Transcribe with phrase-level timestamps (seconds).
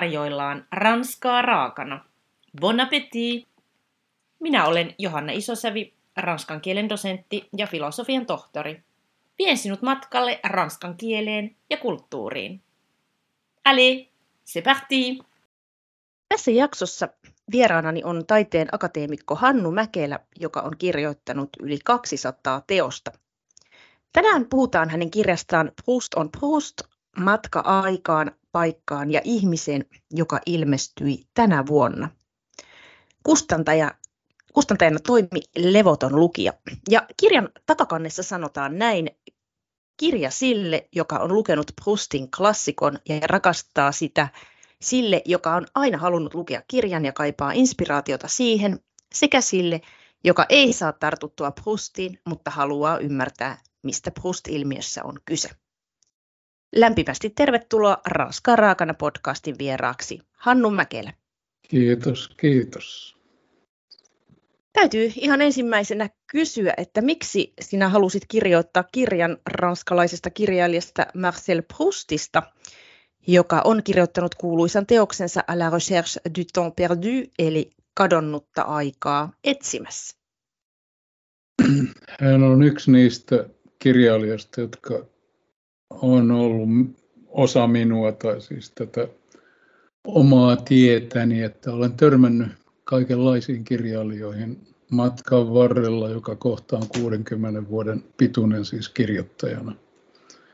[0.00, 2.04] tarjoillaan ranskaa raakana.
[2.60, 3.48] Bon appétit!
[4.38, 8.82] Minä olen Johanna Isosävi, ranskan kielen dosentti ja filosofian tohtori.
[9.38, 12.62] Vien sinut matkalle ranskan kieleen ja kulttuuriin.
[13.64, 14.06] Allez,
[14.46, 15.18] c'est parti!
[16.28, 17.08] Tässä jaksossa
[17.52, 23.12] vieraanani on taiteen akateemikko Hannu Mäkelä, joka on kirjoittanut yli 200 teosta.
[24.12, 26.82] Tänään puhutaan hänen kirjastaan Proust on Proust,
[27.18, 32.10] matka aikaan, paikkaan ja ihmiseen, joka ilmestyi tänä vuonna.
[33.22, 33.94] Kustantaja,
[34.52, 36.52] kustantajana toimi Levoton lukija.
[36.90, 39.10] Ja kirjan takakannessa sanotaan näin,
[39.96, 44.28] kirja sille, joka on lukenut Proustin klassikon ja rakastaa sitä,
[44.80, 48.80] sille, joka on aina halunnut lukea kirjan ja kaipaa inspiraatiota siihen,
[49.14, 49.80] sekä sille,
[50.24, 55.50] joka ei saa tartuttua Proustiin, mutta haluaa ymmärtää, mistä Proust-ilmiössä on kyse.
[56.76, 61.12] Lämpimästi tervetuloa Ranskaa raakana podcastin vieraaksi Hannu Mäkelä.
[61.68, 63.16] Kiitos, kiitos.
[64.72, 72.42] Täytyy ihan ensimmäisenä kysyä, että miksi sinä halusit kirjoittaa kirjan ranskalaisesta kirjailijasta Marcel Proustista,
[73.26, 80.16] joka on kirjoittanut kuuluisan teoksensa À la recherche du temps perdu, eli kadonnutta aikaa etsimässä.
[82.20, 85.09] Hän on yksi niistä kirjailijoista, jotka
[85.90, 86.68] on ollut
[87.28, 89.08] osa minua tai siis tätä
[90.04, 92.48] omaa tietäni, että olen törmännyt
[92.84, 94.58] kaikenlaisiin kirjailijoihin
[94.90, 99.76] matkan varrella, joka kohta on 60 vuoden pituinen siis kirjoittajana.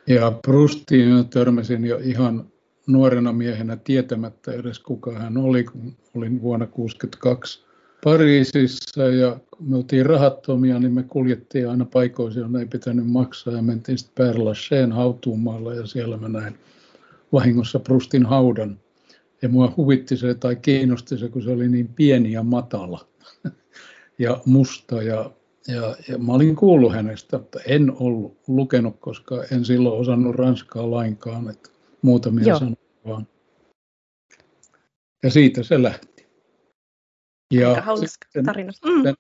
[0.07, 2.47] Ja Prustiin törmäsin jo ihan
[2.87, 7.66] nuorena miehenä tietämättä edes kuka hän oli, kun olin vuonna 1962
[8.07, 13.55] Pariisissa ja kun me oltiin rahattomia, niin me kuljettiin aina paikoissa, jonne ei pitänyt maksaa
[13.55, 16.59] ja mentiin sitten Père Lachaine hautuumaalla ja siellä mä näin
[17.33, 18.81] vahingossa Prustin haudan.
[19.43, 23.07] Ja mua huvitti se tai kiinnosti se, kun se oli niin pieni ja matala
[24.19, 25.31] ja musta ja,
[25.69, 30.91] ja, ja mä olin kuullut hänestä, mutta en ollut lukenut, koska en silloin osannut ranskaa
[30.91, 31.71] lainkaan, että
[32.03, 32.59] muutamia Joo.
[32.59, 32.77] sanoja
[33.07, 33.27] vaan.
[35.23, 36.16] Ja siitä se lähti.
[37.51, 37.83] Ja
[38.45, 38.73] tarina.
[38.85, 39.15] Mm.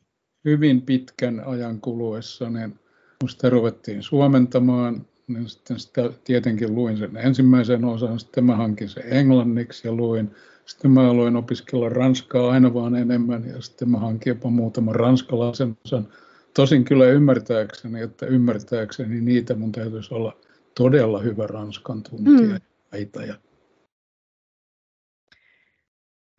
[0.44, 2.78] hyvin pitkän ajan kuluessa niin
[3.22, 9.03] musta ruvettiin suomentamaan, niin sitten sitä tietenkin luin sen ensimmäisen osan, sitten mä hankin sen
[9.06, 10.31] englanniksi ja luin.
[10.66, 15.78] Sitten mä aloin opiskella ranskaa aina vaan enemmän ja sitten mä hankin jopa muutaman ranskalaisen
[15.84, 16.09] osan.
[16.54, 20.36] Tosin kyllä ymmärtääkseni, että ymmärtääkseni niitä mun täytyisi olla
[20.75, 22.60] todella hyvä ranskan tuntija
[22.92, 23.26] mm.
[23.26, 23.34] ja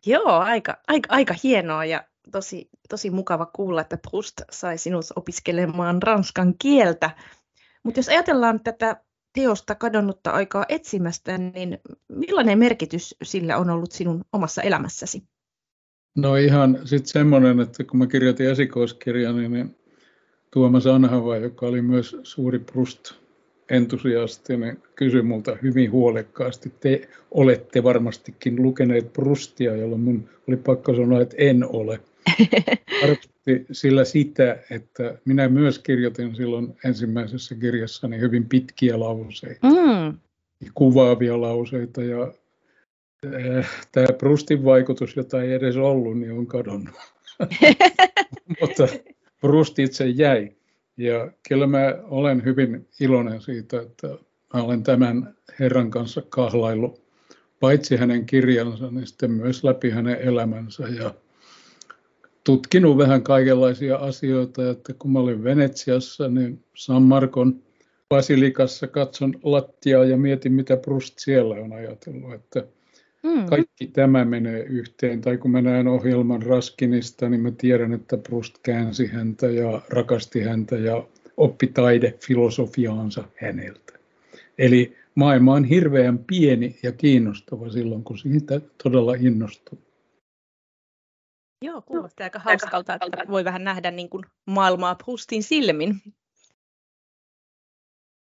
[0.06, 6.02] Joo, aika, aika, aika hienoa ja tosi, tosi mukava kuulla, että Proust sai sinut opiskelemaan
[6.02, 7.10] ranskan kieltä.
[7.82, 8.96] Mutta jos ajatellaan tätä
[9.32, 11.78] teosta kadonnutta aikaa etsimästä, niin
[12.08, 15.22] millainen merkitys sillä on ollut sinun omassa elämässäsi?
[16.16, 19.76] No ihan sitten semmoinen, että kun mä kirjoitin esikoiskirjani, niin
[20.52, 23.12] Tuomas Anhava, joka oli myös suuri Proust
[23.70, 26.72] entusiastinen kysyi multa hyvin huolekkaasti.
[26.80, 32.00] Te olette varmastikin lukeneet Prustia, jolloin mun oli pakko sanoa, että en ole.
[33.00, 40.18] Tarkoitti sillä sitä, että minä myös kirjoitin silloin ensimmäisessä kirjassani hyvin pitkiä lauseita, mm.
[40.74, 42.32] kuvaavia lauseita ja
[43.26, 46.94] äh, tämä Prustin vaikutus, jota ei edes ollut, niin on kadonnut.
[48.60, 48.88] Mutta
[49.40, 50.57] Prust itse jäi.
[50.98, 54.08] Ja kyllä mä olen hyvin iloinen siitä, että
[54.54, 57.02] mä olen tämän herran kanssa kahlaillut
[57.60, 61.14] paitsi hänen kirjansa, niin sitten myös läpi hänen elämänsä ja
[62.44, 67.62] tutkinut vähän kaikenlaisia asioita, että kun mä olin Venetsiassa, niin San Markon
[68.08, 72.64] basilikassa katson lattiaa ja mietin, mitä Proust siellä on ajatellut, että
[73.28, 73.46] mm.
[73.46, 75.20] kaikki tämä menee yhteen.
[75.20, 80.40] Tai kun mä näen ohjelman Raskinista, niin mä tiedän, että Proust käänsi häntä ja rakasti
[80.40, 81.04] häntä ja
[81.36, 83.92] oppi taidefilosofiaansa häneltä.
[84.58, 89.78] Eli maailma on hirveän pieni ja kiinnostava silloin, kun siitä todella innostuu.
[91.64, 95.94] Joo, kuulostaa aika hauskalta, että voi vähän nähdä niin kuin maailmaa Proustin silmin.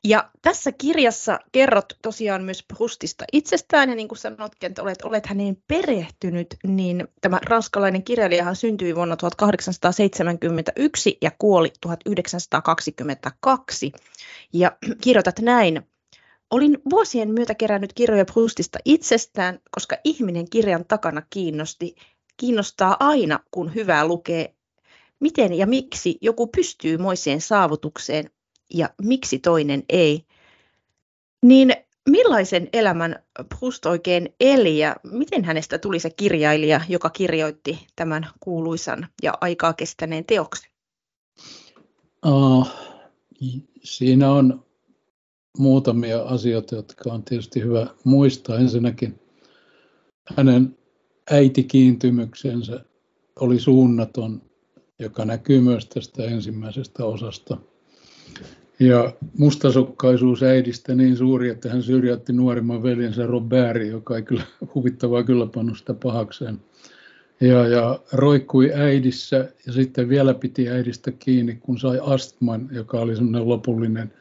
[0.05, 5.27] Ja tässä kirjassa kerrot tosiaan myös Proustista itsestään, ja niin kuin sanotkin, että olet, olet
[5.27, 13.93] häneen perehtynyt, niin tämä ranskalainen kirjailijahan syntyi vuonna 1871 ja kuoli 1922.
[14.53, 15.83] Ja kirjoitat näin,
[16.51, 21.95] Olin vuosien myötä kerännyt kirjoja Proustista itsestään, koska ihminen kirjan takana kiinnosti,
[22.37, 24.55] kiinnostaa aina, kun hyvää lukee,
[25.21, 28.31] miten ja miksi joku pystyy moiseen saavutukseen,
[28.75, 30.25] ja miksi toinen ei,
[31.43, 31.75] niin
[32.11, 39.09] millaisen elämän Proust oikein eli ja miten hänestä tuli se kirjailija, joka kirjoitti tämän kuuluisan
[39.23, 40.71] ja aikaa kestäneen teoksen?
[42.27, 42.69] Uh,
[43.83, 44.65] siinä on
[45.59, 48.59] muutamia asioita, jotka on tietysti hyvä muistaa.
[48.59, 49.21] Ensinnäkin
[50.37, 50.79] hänen
[51.31, 52.85] äitikiintymyksensä
[53.41, 54.43] oli suunnaton,
[54.99, 57.57] joka näkyy myös tästä ensimmäisestä osasta.
[58.81, 64.45] Ja mustasukkaisuus äidistä niin suuri, että hän syrjäytti nuorimman veljensä Robertin, joka ei kyllä
[64.75, 66.61] huvittavaa kyllä pannut sitä pahakseen.
[67.41, 73.17] Ja, ja roikkui äidissä ja sitten vielä piti äidistä kiinni, kun sai astman, joka oli
[73.17, 74.13] semmoinen lopullinen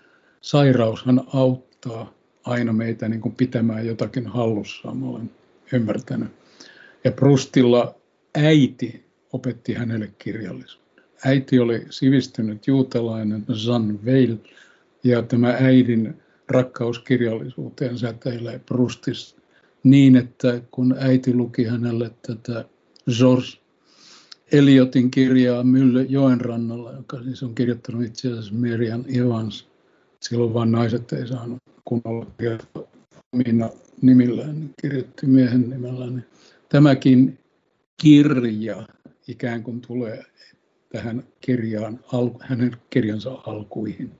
[0.41, 1.05] sairaus.
[1.05, 2.13] Hän auttaa
[2.43, 5.31] aina meitä niin kuin pitämään jotakin hallussaan, mä olen
[5.73, 6.29] ymmärtänyt.
[7.03, 7.95] Ja Prustilla
[8.35, 10.82] äiti opetti hänelle kirjallisuuden.
[11.25, 14.37] Äiti oli sivistynyt juutalainen Jean Veil,
[15.03, 16.15] ja tämä äidin
[16.47, 19.35] rakkaus kirjallisuuteen säteilee Prustissa
[19.83, 22.65] niin, että kun äiti luki hänelle tätä
[23.17, 23.47] George
[24.51, 29.67] Eliotin kirjaa Mylle joen rannalla, joka siis on kirjoittanut itse asiassa Merian Evans.
[30.19, 32.83] Silloin vain naiset ei saanut kunnolla kirjoittaa
[34.01, 36.05] nimillään, niin kirjoitti miehen nimellä.
[36.05, 36.25] Niin
[36.69, 37.39] tämäkin
[38.01, 38.87] kirja
[39.27, 40.25] ikään kuin tulee
[40.93, 41.99] tähän kirjaan,
[42.41, 44.19] hänen kirjansa alkuihin.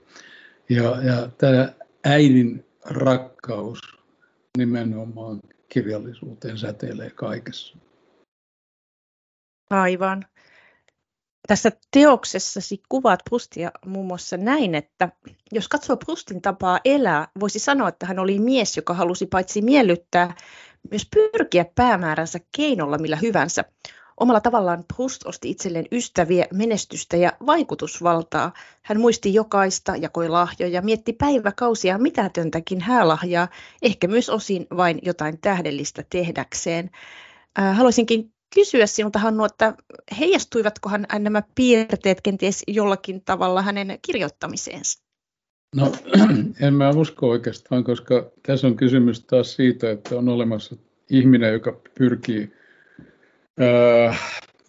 [0.68, 1.72] Ja, ja tämä
[2.04, 3.80] äidin rakkaus
[4.58, 7.78] nimenomaan kirjallisuuteen säteilee kaikessa.
[9.70, 10.24] Aivan.
[11.48, 15.08] Tässä teoksessasi kuvaat Prustia muun muassa näin, että
[15.52, 20.34] jos katsoo Prustin tapaa elää, voisi sanoa, että hän oli mies, joka halusi paitsi miellyttää,
[20.90, 23.64] myös pyrkiä päämääränsä keinolla millä hyvänsä.
[24.20, 28.52] Omalla tavallaan Proust osti itselleen ystäviä, menestystä ja vaikutusvaltaa.
[28.82, 33.48] Hän muisti jokaista, jakoi lahjoja, mietti päiväkausia mitätöntäkin häälahjaa,
[33.82, 36.90] ehkä myös osin vain jotain tähdellistä tehdäkseen.
[37.58, 39.74] Äh, haluaisinkin kysyä sinulta, Hannu, että
[40.18, 45.04] heijastuivatkohan nämä piirteet kenties jollakin tavalla hänen kirjoittamiseensa?
[45.76, 45.92] No,
[46.66, 50.76] en mä usko oikeastaan, koska tässä on kysymys taas siitä, että on olemassa
[51.10, 52.52] ihminen, joka pyrkii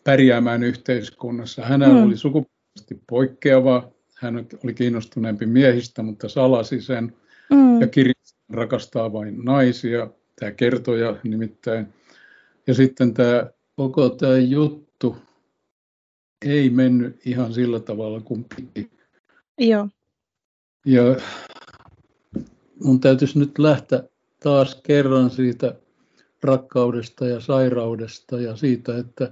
[0.04, 1.66] pärjäämään yhteiskunnassa.
[1.66, 2.06] Hänellä hmm.
[2.06, 7.16] oli sukupuolisesti poikkeava, hän oli kiinnostuneempi miehistä, mutta salasi sen.
[7.54, 7.82] Hmm.
[7.82, 8.14] Ja kirja
[8.50, 10.08] rakastaa vain naisia,
[10.40, 11.88] tämä kertoja nimittäin.
[12.68, 15.18] Ja sitten tämä koko tämä juttu
[16.46, 18.92] ei mennyt ihan sillä tavalla kuin piti.
[19.58, 19.88] Joo.
[20.86, 21.04] Ja
[22.84, 24.04] mun täytyisi nyt lähteä
[24.40, 25.76] taas kerran siitä
[26.46, 29.32] rakkaudesta ja sairaudesta ja siitä, että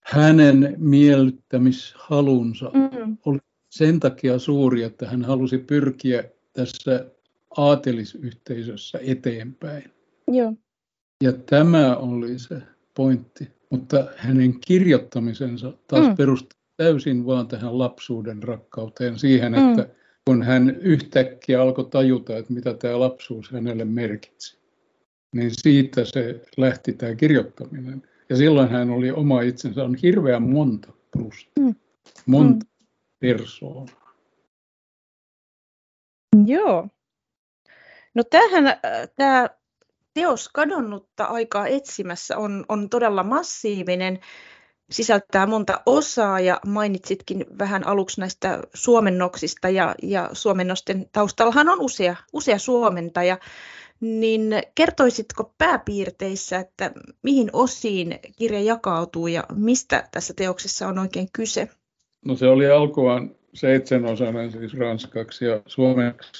[0.00, 3.16] hänen miellyttämishalunsa mm.
[3.24, 3.38] oli
[3.68, 7.06] sen takia suuri, että hän halusi pyrkiä tässä
[7.56, 9.84] aatelisyhteisössä eteenpäin.
[10.28, 10.52] Joo.
[11.24, 12.62] Ja tämä oli se
[12.94, 13.48] pointti.
[13.70, 16.16] Mutta hänen kirjoittamisensa taas mm.
[16.16, 19.70] perustuu täysin vaan tähän lapsuuden rakkauteen, siihen, mm.
[19.70, 19.88] että
[20.24, 24.58] kun hän yhtäkkiä alkoi tajuta, että mitä tämä lapsuus hänelle merkitsi,
[25.34, 28.02] niin siitä se lähti tämä kirjoittaminen.
[28.28, 31.74] Ja silloin hän oli oma itsensä, on hirveän monta Proustia, mm.
[32.26, 32.86] monta mm.
[33.18, 34.14] persoonaa.
[36.46, 36.88] Joo.
[38.14, 38.78] No tämähän, äh,
[39.16, 39.48] tämä
[40.14, 44.18] teos kadonnutta aikaa etsimässä on, on todella massiivinen,
[44.90, 52.16] sisältää monta osaa ja mainitsitkin vähän aluksi näistä suomennoksista ja, ja suomennosten taustallahan on usea,
[52.32, 53.38] usea suomentaja.
[54.00, 54.42] Niin
[54.74, 56.92] kertoisitko pääpiirteissä, että
[57.22, 61.68] mihin osiin kirja jakautuu ja mistä tässä teoksessa on oikein kyse?
[62.24, 66.30] No se oli alkuaan seitsemänosainen siis ranskaksi ja suomeksi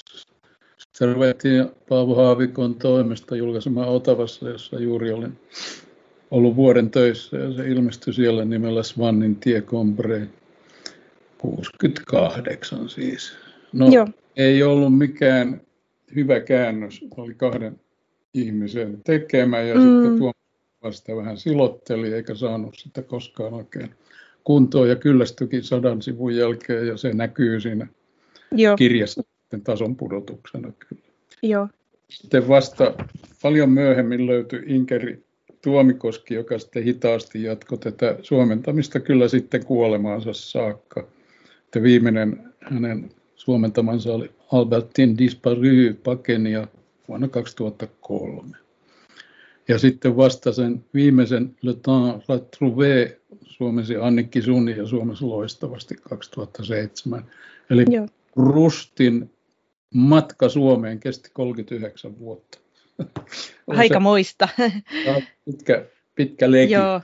[0.93, 5.39] se ruvettiin Paavo Haavikon toimesta julkaisemaan Otavassa, jossa juuri olin
[6.31, 10.27] ollut vuoden töissä ja se ilmestyi siellä nimellä Svannin tie Combre
[11.37, 13.33] 68 siis.
[13.73, 14.07] No Joo.
[14.37, 15.61] ei ollut mikään
[16.15, 17.79] hyvä käännös, oli kahden
[18.33, 19.81] ihmisen tekemä ja mm.
[19.81, 20.31] sitten tuo
[20.83, 23.89] vasta vähän silotteli eikä saanut sitä koskaan oikein
[24.43, 27.87] kuntoon ja kyllästyikin sadan sivun jälkeen ja se näkyy siinä
[28.51, 28.75] Joo.
[28.75, 29.23] kirjassa
[29.63, 31.01] tason pudotuksena kyllä.
[31.43, 31.67] Joo.
[32.09, 32.93] Sitten vasta
[33.41, 35.23] paljon myöhemmin löytyi Inkeri
[35.61, 41.07] Tuomikoski, joka sitten hitaasti jatkoi tätä suomentamista kyllä sitten kuolemaansa saakka.
[41.65, 45.59] Että viimeinen hänen suomentamansa oli Albertin Disparu
[46.03, 46.67] Pakenia
[47.07, 48.57] vuonna 2003.
[49.67, 57.25] Ja sitten vasta sen viimeisen Le Temps Retrouvé suomesi Annikki Sunni ja suomessa loistavasti 2007.
[57.69, 58.07] Eli Joo.
[58.35, 59.29] Rustin
[59.93, 62.60] matka Suomeen kesti 39 vuotta.
[63.67, 64.49] Aika muista.
[65.45, 66.73] Pitkä, pitkä leki.
[66.73, 67.01] Joo,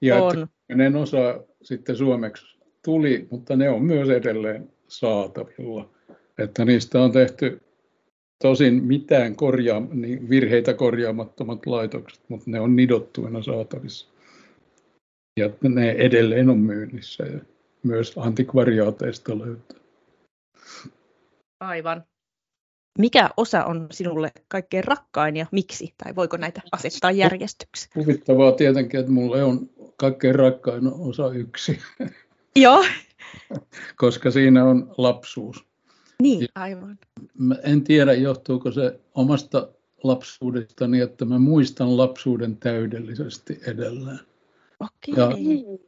[0.00, 0.48] ja on.
[0.96, 5.90] osa sitten suomeksi tuli, mutta ne on myös edelleen saatavilla.
[6.38, 7.60] Että niistä on tehty
[8.42, 14.08] tosin mitään korjaa, niin virheitä korjaamattomat laitokset, mutta ne on nidottuina saatavissa.
[15.40, 17.38] Ja ne edelleen on myynnissä ja
[17.82, 19.80] myös antikvariaateista löytyy.
[21.60, 22.04] Aivan.
[22.98, 25.94] Mikä osa on sinulle kaikkein rakkain ja miksi?
[26.04, 27.90] Tai voiko näitä asettaa järjestykseen?
[27.96, 31.78] Huvittavaa tietenkin, että mulle on kaikkein rakkain osa yksi,
[32.56, 32.84] Joo.
[33.96, 35.64] koska siinä on lapsuus.
[36.22, 36.98] Niin, aivan.
[37.38, 39.68] Mä en tiedä, johtuuko se omasta
[40.02, 44.20] lapsuudestani, että mä muistan lapsuuden täydellisesti edelleen.
[44.80, 45.14] Okei.
[45.16, 45.30] Ja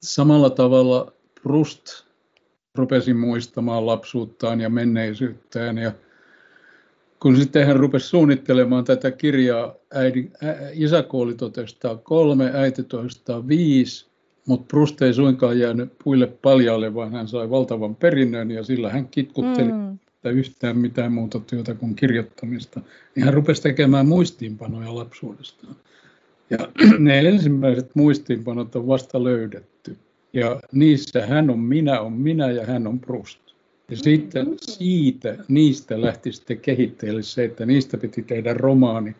[0.02, 1.12] samalla tavalla
[1.42, 1.86] Proust
[2.74, 5.78] rupesi muistamaan lapsuuttaan ja menneisyyttään.
[5.78, 5.92] Ja
[7.20, 14.06] kun sitten hän rupesi suunnittelemaan tätä kirjaa, äidin, ä, isä kuoli 1903, äiti 1905,
[14.46, 19.08] mutta Proust ei suinkaan jäänyt puille paljalle, vaan hän sai valtavan perinnön ja sillä hän
[19.08, 19.98] kitkutteli Mm.
[20.24, 22.80] yhtään mitään muuta työtä kuin kirjoittamista,
[23.14, 25.76] niin hän rupesi tekemään muistiinpanoja lapsuudestaan.
[26.50, 26.58] Ja
[26.98, 29.96] ne ensimmäiset muistiinpanot on vasta löydetty.
[30.32, 33.49] Ja niissä hän on minä, on minä ja hän on Proust.
[33.90, 39.16] Ja sitten siitä, niistä lähti sitten kehitteelle se, että niistä piti tehdä romaani,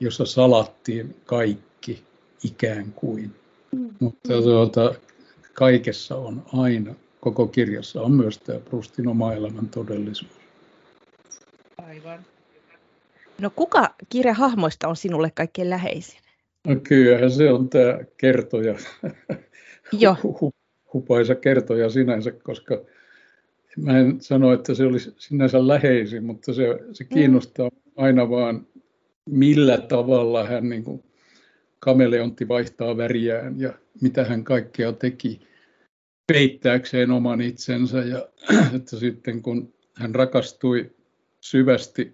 [0.00, 2.02] jossa salattiin kaikki
[2.44, 3.34] ikään kuin.
[4.00, 4.94] Mutta tuota,
[5.54, 10.32] kaikessa on aina, koko kirjassa on myös tämä Proustin oma elämän todellisuus.
[11.78, 12.20] Aivan.
[13.40, 16.20] No kuka kirjahahmoista on sinulle kaikkein läheisin?
[16.66, 18.74] No kyllähän se on tämä kertoja,
[19.92, 20.16] Joo.
[20.24, 20.50] hu-
[20.92, 22.80] hupaisa kertoja sinänsä, koska
[23.76, 28.66] mä en sano, että se olisi sinänsä läheisin, mutta se, se kiinnostaa aina vaan,
[29.30, 31.02] millä tavalla hän niin kuin
[31.78, 35.40] kameleontti vaihtaa väriään ja mitä hän kaikkea teki
[36.32, 37.98] peittääkseen oman itsensä.
[37.98, 38.28] Ja
[38.76, 40.90] että sitten kun hän rakastui
[41.40, 42.12] syvästi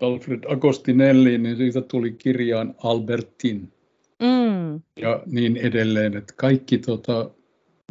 [0.00, 3.72] Alfred Agostinelliin, niin siitä tuli kirjaan Albertin
[4.20, 4.80] Mm.
[4.96, 7.30] ja niin edelleen, että kaikki tota,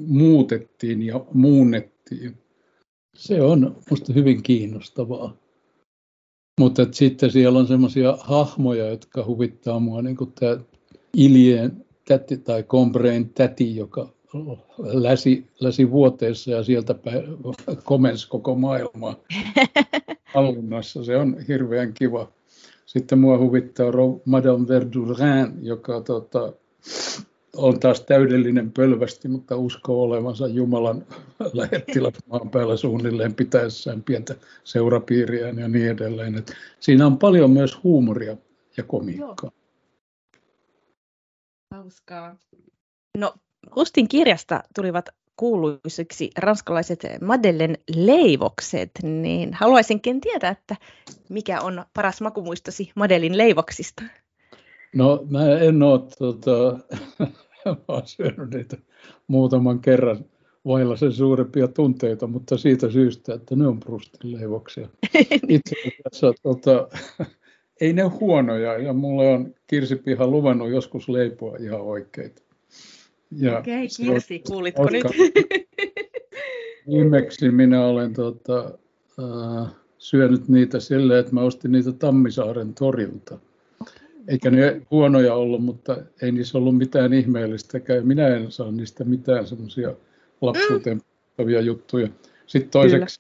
[0.01, 2.38] muutettiin ja muunnettiin.
[3.19, 5.35] Se on minusta hyvin kiinnostavaa.
[6.59, 10.57] Mutta sitten siellä on semmoisia hahmoja, jotka huvittaa mua, niin kuin tämä
[11.13, 14.13] Ilien täti tai Combrain täti, joka
[14.79, 16.95] läsi, läsi vuoteessa ja sieltä
[17.83, 19.15] komensi koko maailmaa
[20.35, 21.03] hallinnassa.
[21.03, 22.31] Se on hirveän kiva.
[22.85, 23.91] Sitten mua huvittaa
[24.25, 26.53] Madame Verdurin, joka tota,
[27.56, 31.06] on taas täydellinen pölvästi, mutta uskoo olevansa Jumalan
[31.53, 36.36] lähettiläs maan päällä suunnilleen pitäessään pientä seurapiiriään ja niin edelleen.
[36.36, 38.38] Et siinä on paljon myös huumoria
[38.77, 39.51] ja komiikkaa.
[41.74, 42.36] Hauskaa.
[43.18, 43.34] No,
[43.75, 50.75] Hustin kirjasta tulivat kuuluisiksi ranskalaiset Madellen leivokset, niin haluaisinkin tietää, että
[51.29, 54.03] mikä on paras makumuistosi Madelin leivoksista?
[54.96, 56.79] No mä en ole tota,
[57.88, 58.77] vaan syönyt niitä
[59.27, 60.25] muutaman kerran
[60.65, 64.88] vailla sen suurempia tunteita, mutta siitä syystä, että ne on Proustin leivoksia.
[65.48, 65.75] Itse
[66.12, 66.88] asiassa tota,
[67.81, 72.41] ei ne huonoja ja mulle on Kirsipiha luvannut joskus leipoa ihan oikeita.
[73.31, 75.05] Ja Okei, on Kirsi, kuulitko nyt?
[76.89, 78.72] Viimeksi minä olen tota,
[79.19, 83.39] äh, syönyt niitä silleen, että mä ostin niitä Tammisaaren torilta.
[84.29, 88.07] Eikä ne huonoja ollut, mutta ei niissä ollut mitään ihmeellistäkään.
[88.07, 89.93] Minä en saa niistä mitään semmoisia
[90.41, 92.07] lapsuuteen puhuttavia juttuja.
[92.48, 93.19] Sitten toiseksi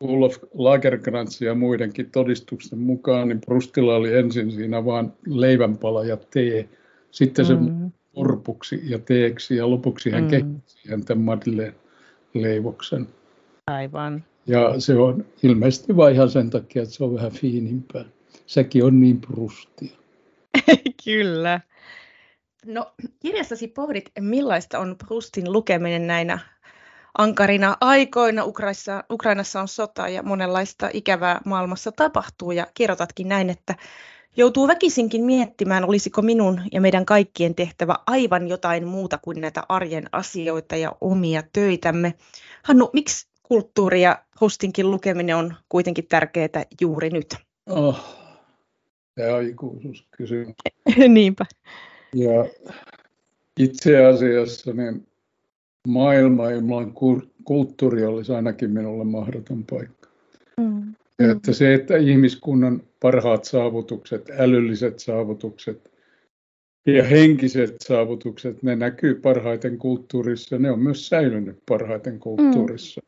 [0.00, 6.68] Ulof Lagerkrantz ja muidenkin todistuksen mukaan, niin Prustilla oli ensin siinä vaan leivänpala ja tee.
[7.10, 7.90] Sitten se Mm.
[8.16, 10.30] urpuksi ja teeksi ja lopuksi hän Mm.
[10.30, 11.74] kehitti siihen tämän Madeleine
[12.34, 13.06] leivoksen.
[13.66, 14.24] Aivan.
[14.46, 18.04] Ja se on ilmeisesti vain ihan sen takia, että se on vähän fiinimpää.
[18.46, 19.99] Sekin on niin Prustia.
[21.04, 21.60] Kyllä.
[22.66, 26.38] No, kirjassasi pohdit, millaista on Proustin lukeminen näinä
[27.18, 28.44] ankarina aikoina.
[28.44, 33.74] Ukrainassa, Ukrainassa on sota ja monenlaista ikävää maailmassa tapahtuu ja kirjoitatkin näin, että
[34.36, 40.08] joutuu väkisinkin miettimään, olisiko minun ja meidän kaikkien tehtävä aivan jotain muuta kuin näitä arjen
[40.12, 42.14] asioita ja omia töitämme.
[42.62, 47.36] Hannu, miksi kulttuuri ja Proustinkin lukeminen on kuitenkin tärkeää juuri nyt?
[47.66, 48.19] Oh,
[49.20, 50.54] tämä on ikuisuuskysymys.
[51.08, 51.46] Niinpä.
[52.14, 52.46] Ja
[53.60, 55.06] itse asiassa niin
[55.88, 60.08] maailma ilman ku- kulttuuri olisi ainakin minulle mahdoton paikka.
[60.56, 60.94] Mm.
[61.20, 61.30] Mm.
[61.30, 65.90] Että se, että ihmiskunnan parhaat saavutukset, älylliset saavutukset
[66.86, 70.58] ja henkiset saavutukset, ne näkyy parhaiten kulttuurissa.
[70.58, 73.00] Ne on myös säilynyt parhaiten kulttuurissa.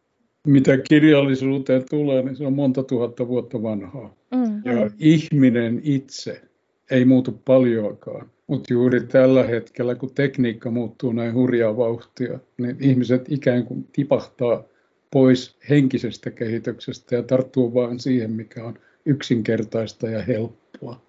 [0.46, 4.14] Mitä kirjallisuuteen tulee, niin se on monta tuhatta vuotta vanhaa.
[4.34, 4.62] Mm.
[4.64, 6.42] Ja ihminen itse
[6.90, 8.30] ei muutu paljoakaan.
[8.46, 14.64] Mutta juuri tällä hetkellä, kun tekniikka muuttuu näin hurjaa vauhtia, niin ihmiset ikään kuin tipahtaa
[15.10, 18.74] pois henkisestä kehityksestä ja tarttuu vain siihen, mikä on
[19.06, 21.00] yksinkertaista ja helppoa.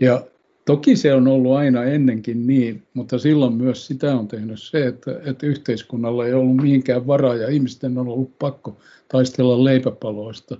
[0.00, 0.26] Ja
[0.70, 5.20] toki se on ollut aina ennenkin niin, mutta silloin myös sitä on tehnyt se, että,
[5.24, 10.56] että yhteiskunnalla ei ollut mihinkään varaa ja ihmisten on ollut pakko taistella leipäpaloista.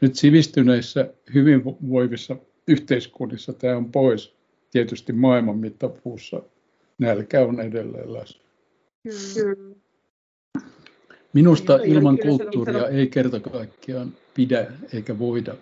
[0.00, 2.36] Nyt sivistyneissä hyvinvoivissa
[2.68, 4.34] yhteiskunnissa tämä on pois.
[4.70, 6.42] Tietysti maailman mittapuussa
[6.98, 8.40] nälkä on edelleen läsnä.
[9.04, 9.74] Hmm.
[11.32, 15.54] Minusta ilman kulttuuria ei kerta kaikkiaan pidä eikä voida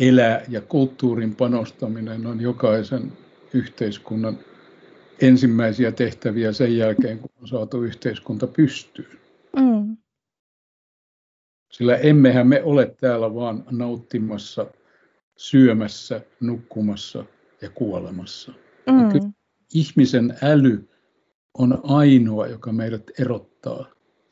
[0.00, 3.12] elää ja kulttuurin panostaminen on jokaisen
[3.54, 4.38] yhteiskunnan
[5.20, 9.18] ensimmäisiä tehtäviä sen jälkeen, kun on saatu yhteiskunta pystyyn.
[9.56, 9.96] Mm.
[11.72, 14.66] Sillä emmehän me ole täällä vaan nauttimassa,
[15.36, 17.24] syömässä, nukkumassa
[17.62, 18.52] ja kuolemassa.
[18.86, 19.32] Mm.
[19.74, 20.88] ihmisen äly
[21.54, 23.86] on ainoa, joka meidät erottaa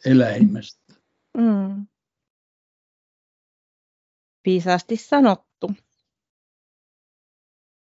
[0.04, 0.94] eläimestä.
[1.36, 1.86] Mm.
[4.46, 5.45] Viisaasti sanottu.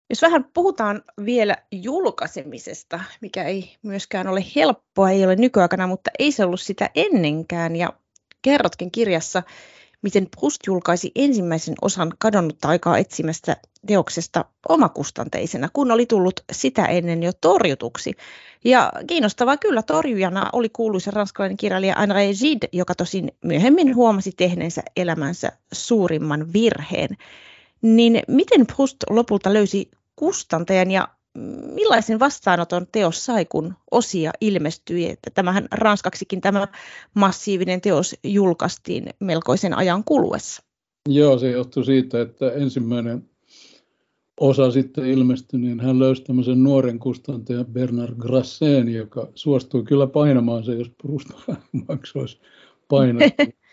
[0.09, 6.31] Jos vähän puhutaan vielä julkaisemisesta, mikä ei myöskään ole helppoa, ei ole nykyaikana, mutta ei
[6.31, 7.75] se ollut sitä ennenkään.
[7.75, 7.93] Ja
[8.41, 9.43] kerrotkin kirjassa,
[10.01, 17.23] miten Proust julkaisi ensimmäisen osan kadonnutta aikaa etsimästä teoksesta omakustanteisena, kun oli tullut sitä ennen
[17.23, 18.13] jo torjutuksi.
[18.63, 24.81] Ja kiinnostavaa kyllä, torjujana oli kuuluisa ranskalainen kirjailija André Gide, joka tosin myöhemmin huomasi tehneensä
[24.96, 27.09] elämänsä suurimman virheen.
[27.81, 31.07] Niin miten Proust lopulta löysi kustantajan ja
[31.74, 35.09] millaisen vastaanoton teos sai, kun osia ilmestyi?
[35.09, 36.68] Että tämähän ranskaksikin tämä
[37.13, 40.63] massiivinen teos julkaistiin melkoisen ajan kuluessa.
[41.09, 43.29] Joo, se johtui siitä, että ensimmäinen
[44.40, 50.63] osa sitten ilmestyi, niin hän löysi tämmöisen nuoren kustantajan Bernard Grassen, joka suostui kyllä painamaan
[50.63, 51.29] se, jos Proust
[51.87, 52.40] maksoisi
[52.87, 53.44] painettu.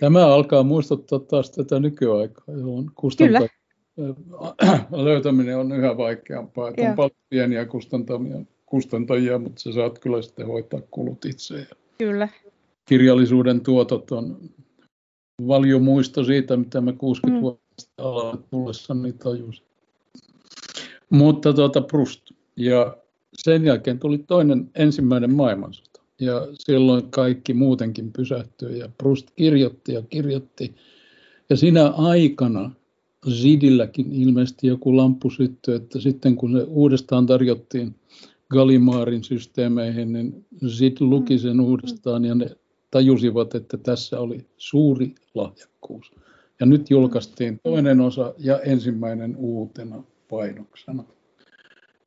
[0.00, 3.48] Tämä alkaa muistuttaa taas tätä nykyaikaa, jolloin kustantaja
[5.04, 6.68] löytäminen on yhä vaikeampaa.
[6.68, 11.66] Että on paljon pieniä kustantajia, kustantajia, mutta sä saat kyllä sitten hoitaa kulut itse.
[11.98, 12.28] Kyllä.
[12.88, 14.38] Kirjallisuuden tuotot on
[15.80, 17.42] muisto siitä, mitä me 60 mm.
[17.42, 17.62] vuotta
[17.98, 19.66] alalle tullessa niin tajusin.
[21.10, 22.22] Mutta tuota Prust.
[22.56, 22.96] Ja
[23.34, 25.89] sen jälkeen tuli toinen ensimmäinen maailmansota.
[26.20, 30.74] Ja silloin kaikki muutenkin pysähtyi ja Prust kirjoitti ja kirjoitti.
[31.50, 32.70] Ja siinä aikana
[33.28, 37.94] Zidilläkin ilmeisesti joku lamppusyttö, että sitten kun se uudestaan tarjottiin
[38.50, 41.64] Galimaarin systeemeihin, niin Zid luki sen mm.
[41.64, 42.50] uudestaan ja ne
[42.90, 46.12] tajusivat, että tässä oli suuri lahjakkuus.
[46.60, 51.04] Ja nyt julkaistiin toinen osa ja ensimmäinen uutena painoksena.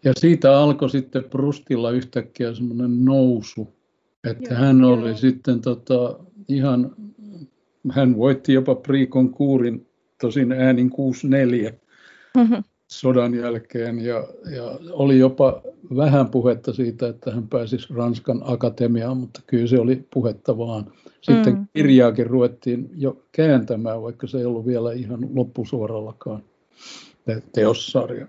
[0.04, 3.74] Ja siitä alkoi sitten Prustilla yhtäkkiä semmoinen nousu,
[4.24, 5.18] että joo, hän oli joo.
[5.18, 6.96] sitten tota, ihan,
[7.92, 9.88] hän voitti jopa Priikon kuurin
[10.22, 10.92] tosin äänin
[11.70, 11.74] 6-4
[12.38, 12.64] mm-hmm.
[12.88, 15.62] sodan jälkeen ja, ja oli jopa
[15.96, 20.86] vähän puhetta siitä, että hän pääsisi Ranskan akatemiaan, mutta kyllä se oli puhetta vaan.
[21.22, 21.68] Sitten mm.
[21.74, 26.44] kirjaakin ruvettiin jo kääntämään, vaikka se ei ollut vielä ihan loppusuorallakaan
[27.54, 28.28] teossarja.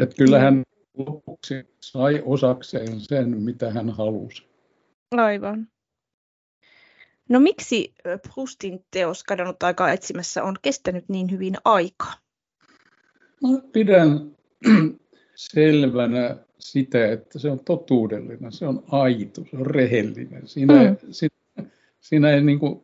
[0.00, 0.62] Että kyllä hän
[0.98, 4.51] lopuksi sai osakseen sen, mitä hän halusi.
[5.20, 5.68] Aivan.
[7.28, 12.14] No miksi Proustin teos Kadonnut aikaa etsimässä on kestänyt niin hyvin aikaa?
[13.42, 14.30] Mä pidän
[15.34, 20.48] selvänä sitä, että se on totuudellinen, se on aito, se on rehellinen.
[20.48, 20.96] Siinä, mm.
[21.10, 21.70] siinä,
[22.00, 22.82] siinä ei niin kuin,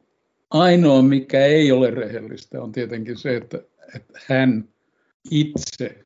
[0.51, 3.59] ainoa, mikä ei ole rehellistä, on tietenkin se, että,
[3.97, 4.69] että hän
[5.31, 6.05] itse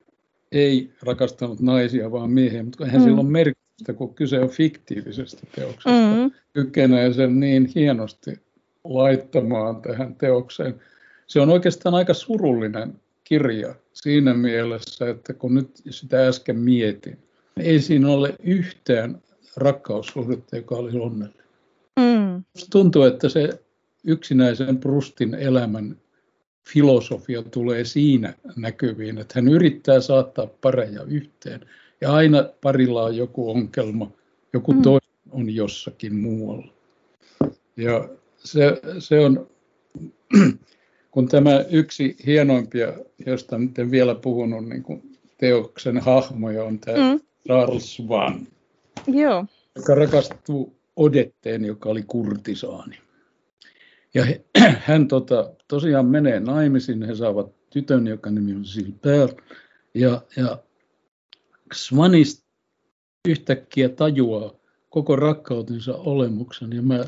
[0.52, 3.04] ei rakastanut naisia, vaan miehiä, mutta eihän mm.
[3.04, 3.61] sillä ole merkitystä,
[3.96, 5.90] kun kyse on fiktiivisestä teoksesta.
[5.90, 6.30] Mm.
[6.52, 8.40] Kykenee sen niin hienosti
[8.84, 10.80] laittamaan tähän teokseen.
[11.26, 17.18] Se on oikeastaan aika surullinen kirja siinä mielessä, että kun nyt sitä äsken mietin,
[17.60, 19.22] ei siinä ole yhtään
[19.56, 21.46] rakkaussuhdetta, joka olisi onnellinen.
[21.96, 22.44] Mm.
[22.70, 23.48] Tuntuu, että se
[24.04, 25.96] yksinäisen Prustin elämän
[26.68, 31.60] filosofia tulee siinä näkyviin, että hän yrittää saattaa pareja yhteen
[32.02, 34.10] ja aina parilla on joku ongelma,
[34.52, 34.82] joku mm.
[34.82, 36.72] toinen on jossakin muualla.
[37.76, 39.46] Ja se, se on
[41.10, 42.92] kun tämä yksi hienoimpia,
[43.26, 47.20] josta nyt en vielä puhunut, niin kuin teoksen hahmoja on tämä mm.
[47.46, 48.46] Charles Swan,
[49.06, 49.46] Joo.
[49.76, 52.98] joka rakastuu Odetteen, joka oli kurtisaani.
[54.14, 54.44] Ja he,
[54.86, 59.36] hän tota, tosiaan menee naimisiin, he saavat tytön, joka nimi on Silbert,
[59.94, 60.58] ja, ja
[61.72, 62.44] Swanist
[63.28, 64.52] yhtäkkiä tajuaa
[64.88, 67.04] koko rakkautensa olemuksen, ja mä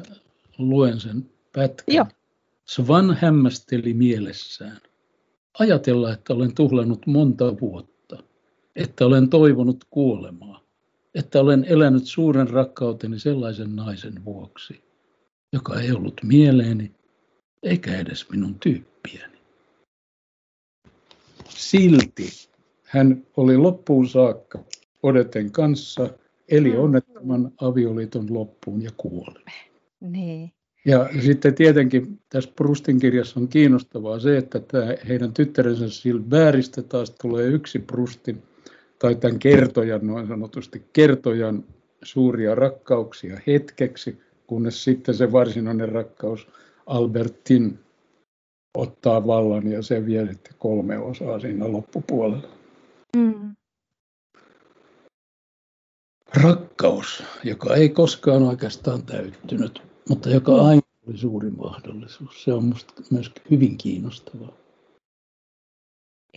[0.59, 1.95] luen sen pätkän.
[1.95, 2.07] Joo.
[2.65, 4.81] Svan hämmästeli mielessään.
[5.59, 8.23] Ajatella, että olen tuhlannut monta vuotta,
[8.77, 10.65] että olen toivonut kuolemaa,
[11.15, 14.85] että olen elänyt suuren rakkauteni sellaisen naisen vuoksi,
[15.53, 16.95] joka ei ollut mieleeni
[17.63, 19.39] eikä edes minun tyyppiäni.
[21.49, 22.49] Silti
[22.95, 24.59] hän oli loppuun saakka
[25.03, 26.11] Odeten kanssa,
[26.49, 26.79] eli mm.
[26.79, 29.45] onnettoman avioliiton loppuun ja kuoli.
[30.01, 30.53] Niin.
[30.87, 37.11] Ja sitten tietenkin tässä Prustin kirjassa on kiinnostavaa se, että tämä heidän tyttärensä Silberistä taas
[37.11, 38.43] tulee yksi Prustin,
[38.99, 41.65] tai tämän kertojan, noin sanotusti kertojan
[42.03, 46.49] suuria rakkauksia hetkeksi, kunnes sitten se varsinainen rakkaus
[46.87, 47.79] Albertin
[48.75, 52.54] ottaa vallan ja se vie sitten kolme osaa siinä loppupuolella.
[53.17, 53.57] Mm.
[56.43, 60.65] Rakkaus, joka ei koskaan oikeastaan täyttynyt, mutta joka mm.
[60.65, 62.45] aina oli suuri mahdollisuus.
[62.45, 64.53] Se on minusta myös hyvin kiinnostavaa.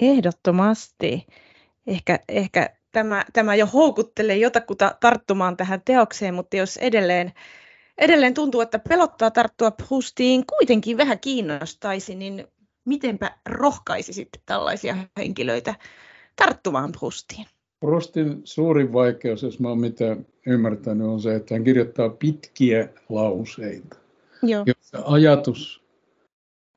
[0.01, 1.27] Ehdottomasti.
[1.87, 7.33] Ehkä, ehkä tämä, tämä jo houkuttelee jotakuta tarttumaan tähän teokseen, mutta jos edelleen,
[7.97, 12.47] edelleen tuntuu, että pelottaa tarttua Proustiin, kuitenkin vähän kiinnostaisi, niin
[12.85, 15.75] mitenpä rohkaisisit tällaisia henkilöitä
[16.37, 17.45] tarttumaan Proustiin?
[17.79, 23.97] Proustin suurin vaikeus, jos mä oon mitään ymmärtänyt, on se, että hän kirjoittaa pitkiä lauseita.
[24.43, 24.63] Joo.
[24.65, 25.83] Jossa ajatus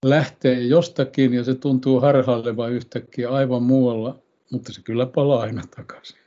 [0.04, 4.18] lähtee jostakin ja se tuntuu harhailevan yhtäkkiä aivan muualla,
[4.52, 6.18] mutta se kyllä palaa aina takaisin.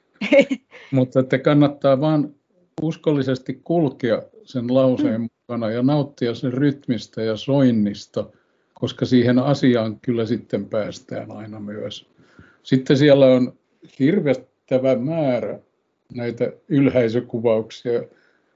[0.91, 2.35] mutta että kannattaa vaan
[2.81, 5.29] uskollisesti kulkea sen lauseen mm.
[5.41, 8.25] mukana ja nauttia sen rytmistä ja soinnista,
[8.73, 12.12] koska siihen asiaan kyllä sitten päästään aina myös.
[12.63, 13.53] Sitten siellä on
[13.99, 15.59] hirvettävä määrä
[16.13, 18.03] näitä ylhäisökuvauksia,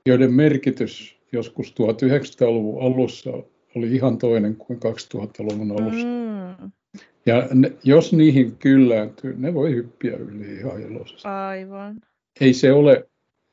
[0.06, 3.30] joiden merkitys joskus 1900-luvun alussa
[3.76, 6.08] oli ihan toinen kuin 2000-luvun alussa.
[6.08, 6.72] Mm.
[7.26, 11.28] Ja ne, jos niihin kyllääntyy, ne voi hyppiä yli ihan iloisesti.
[11.28, 12.02] Aivan.
[12.42, 13.10] Ei se ole,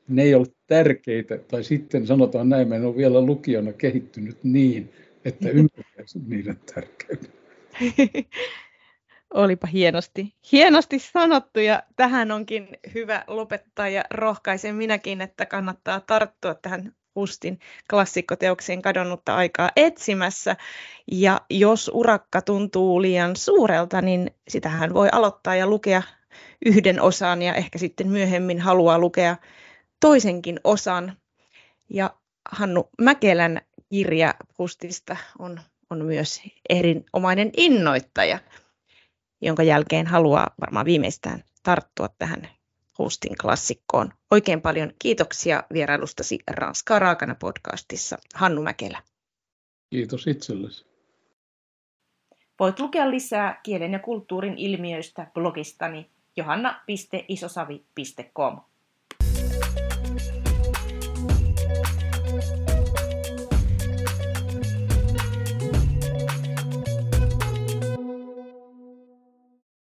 [0.07, 4.89] ne ei ole tärkeitä, tai sitten sanotaan näin, mä en ole vielä lukijana kehittynyt niin,
[5.25, 7.31] että ymmärtäisin niiden tärkeyden.
[9.33, 16.55] Olipa hienosti, hienosti sanottu ja tähän onkin hyvä lopettaa ja rohkaisen minäkin, että kannattaa tarttua
[16.55, 17.59] tähän Hustin
[17.89, 20.55] klassikkoteokseen kadonnutta aikaa etsimässä.
[21.11, 26.01] Ja jos urakka tuntuu liian suurelta, niin sitähän voi aloittaa ja lukea
[26.65, 29.35] yhden osan ja ehkä sitten myöhemmin haluaa lukea
[29.99, 31.17] toisenkin osan.
[31.89, 32.13] Ja
[32.51, 38.39] Hannu Mäkelän kirja Hustista on, on myös erinomainen innoittaja
[39.45, 42.49] jonka jälkeen haluaa varmaan viimeistään tarttua tähän
[42.99, 44.11] hostin klassikkoon.
[44.31, 49.01] Oikein paljon kiitoksia vierailustasi Ranskaa raakana podcastissa, Hannu Mäkelä.
[49.89, 50.85] Kiitos itsellesi.
[52.59, 58.59] Voit lukea lisää kielen ja kulttuurin ilmiöistä blogistani johanna.isosavi.com.